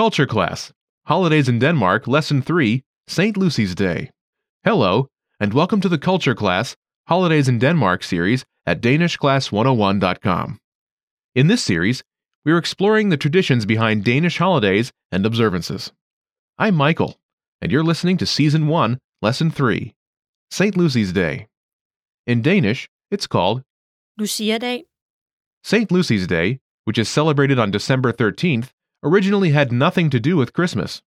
[0.00, 0.72] Culture Class,
[1.04, 3.36] Holidays in Denmark, Lesson 3, St.
[3.36, 4.08] Lucy's Day.
[4.64, 6.74] Hello, and welcome to the Culture Class,
[7.06, 10.58] Holidays in Denmark series at DanishClass101.com.
[11.34, 12.02] In this series,
[12.46, 15.92] we are exploring the traditions behind Danish holidays and observances.
[16.56, 17.18] I'm Michael,
[17.60, 19.94] and you're listening to Season 1, Lesson 3,
[20.50, 20.78] St.
[20.78, 21.46] Lucy's Day.
[22.26, 23.64] In Danish, it's called
[24.16, 24.84] Lucia-dag.
[25.62, 25.92] St.
[25.92, 28.70] Lucy's Day, which is celebrated on December 13th,
[29.02, 31.02] originally had nothing to do with Christmas.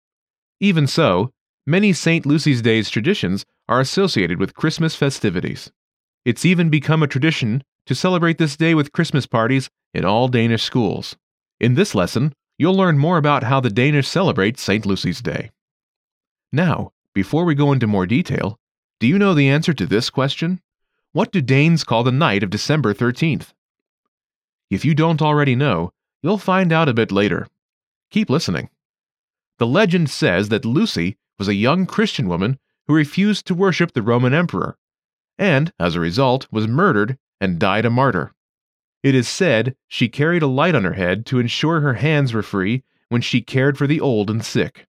[0.61, 1.33] Even so,
[1.67, 2.25] many St.
[2.25, 5.71] Lucy's Day's traditions are associated with Christmas festivities.
[6.25, 10.63] It's even become a tradition to celebrate this day with Christmas parties in all Danish
[10.63, 11.17] schools.
[11.61, 14.87] In this lesson, you'll learn more about how the Danish celebrate St.
[14.87, 15.51] Lucy's Day.
[16.53, 18.59] Now, before we go into more detail,
[19.01, 20.61] do you know the answer to this question?
[21.13, 23.53] What do Danes call the night of December 13th?
[24.71, 27.49] If you don't already know, you'll find out a bit later.
[28.13, 28.69] Keep listening.
[29.59, 34.03] The legend says that Lucy was a young Christian woman who refused to worship the
[34.03, 34.77] Roman emperor,
[35.39, 38.35] and, as a result, was murdered and died a martyr.
[39.03, 42.43] It is said she carried a light on her head to ensure her hands were
[42.43, 44.87] free when she cared for the old and sick.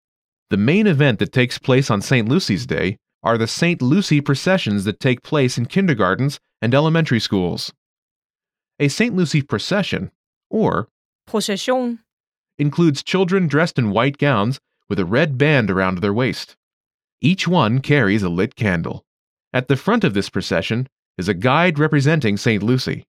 [0.51, 2.29] The main event that takes place on St.
[2.29, 3.83] Lucy's Day are the St.
[3.83, 7.73] Lucy processions that take place in kindergartens and elementary schools.
[8.79, 9.15] A St.
[9.15, 10.13] Lucy procession,
[10.49, 10.89] or
[11.27, 11.99] Procession.
[12.59, 16.57] Includes children dressed in white gowns with a red band around their waist.
[17.21, 19.05] Each one carries a lit candle.
[19.53, 22.63] At the front of this procession is a guide representing St.
[22.63, 23.05] Lucy.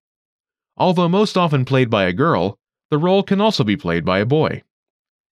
[0.78, 2.58] Although most often played by a girl,
[2.90, 4.64] the role can also be played by a boy.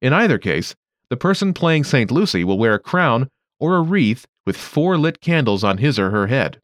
[0.01, 0.75] In either case,
[1.09, 2.11] the person playing St.
[2.11, 3.29] Lucy will wear a crown
[3.61, 6.61] or a wreath with four lit candles on his or her head.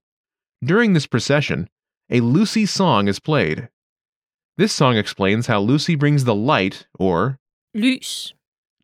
[0.62, 1.69] During this procession,
[2.11, 3.69] a Lucy song is played.
[4.56, 7.39] This song explains how Lucy brings the light, or
[7.74, 8.34] Lys.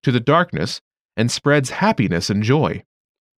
[0.03, 0.81] to the darkness
[1.17, 2.83] and spreads happiness and joy.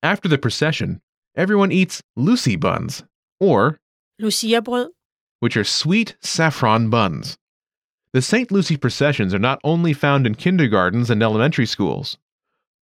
[0.04, 1.00] After the procession,
[1.36, 3.04] everyone eats Lucy buns,
[3.40, 3.80] or
[4.20, 4.90] Lucia-brød.
[5.40, 7.38] which are sweet saffron buns.
[8.14, 8.52] The St.
[8.52, 12.18] Lucy processions are not only found in kindergartens and elementary schools.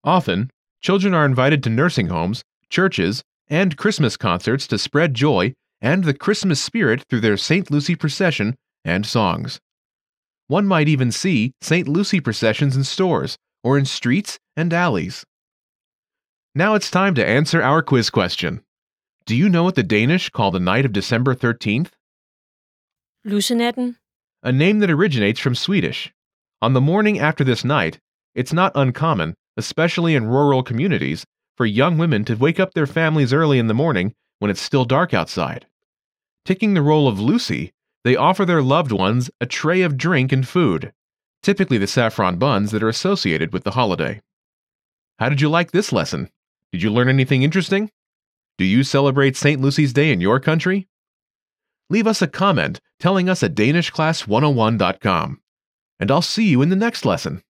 [0.04, 6.04] Often, children are invited to nursing homes, churches, and Christmas concerts to spread joy and
[6.04, 7.70] the Christmas spirit through their St.
[7.70, 9.60] Lucy procession and songs.
[10.48, 11.88] One might even see St.
[11.88, 15.26] Lucy processions in stores or in streets and alleys.
[16.54, 18.62] Now it's time to answer our quiz question.
[19.26, 21.90] Do you know what the Danish call the night of December 13th?
[23.26, 23.96] Lussenatten.
[24.44, 26.14] a name that originates from Swedish.
[26.62, 28.00] On the morning after this night,
[28.36, 31.26] it's not uncommon, especially in rural communities,
[31.58, 34.86] for young women to wake up their families early in the morning when it's still
[34.86, 35.66] dark outside.
[36.46, 37.72] Taking the role of Lucy,
[38.06, 40.94] they offer their loved ones a tray of drink and food,
[41.44, 44.22] typically the saffron buns that are associated with the holiday.
[45.20, 46.30] How did you like this lesson?
[46.72, 47.92] Did you learn anything interesting?
[48.58, 49.60] Do you celebrate St.
[49.60, 50.88] Lucy's Day in your country?
[51.90, 55.42] leave us a comment telling us at DanishClass101.com.
[56.00, 57.42] And I'll see you in the next lesson.